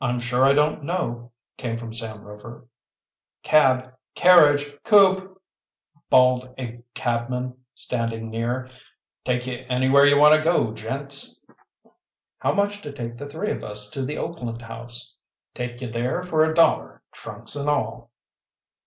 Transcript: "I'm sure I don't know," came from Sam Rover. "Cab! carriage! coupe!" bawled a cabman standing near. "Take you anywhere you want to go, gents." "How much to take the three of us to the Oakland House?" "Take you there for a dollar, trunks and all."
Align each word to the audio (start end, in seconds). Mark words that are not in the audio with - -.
"I'm 0.00 0.18
sure 0.18 0.46
I 0.46 0.54
don't 0.54 0.82
know," 0.82 1.32
came 1.58 1.76
from 1.76 1.92
Sam 1.92 2.22
Rover. 2.22 2.68
"Cab! 3.42 3.92
carriage! 4.14 4.70
coupe!" 4.82 5.42
bawled 6.08 6.54
a 6.58 6.82
cabman 6.94 7.58
standing 7.74 8.30
near. 8.30 8.70
"Take 9.24 9.46
you 9.46 9.66
anywhere 9.68 10.06
you 10.06 10.16
want 10.16 10.34
to 10.34 10.40
go, 10.40 10.72
gents." 10.72 11.44
"How 12.38 12.54
much 12.54 12.80
to 12.80 12.92
take 12.92 13.18
the 13.18 13.28
three 13.28 13.50
of 13.50 13.62
us 13.62 13.90
to 13.90 14.02
the 14.02 14.16
Oakland 14.16 14.62
House?" 14.62 15.14
"Take 15.52 15.82
you 15.82 15.90
there 15.90 16.22
for 16.22 16.42
a 16.42 16.54
dollar, 16.54 17.02
trunks 17.12 17.54
and 17.54 17.68
all." 17.68 18.10